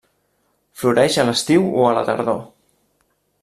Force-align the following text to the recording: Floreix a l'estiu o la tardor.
Floreix 0.83 1.19
a 1.23 1.27
l'estiu 1.29 1.69
o 1.83 1.87
la 1.99 2.05
tardor. 2.11 2.43